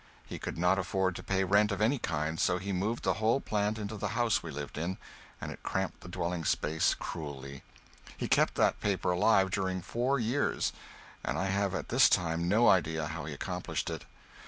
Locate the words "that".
8.55-8.81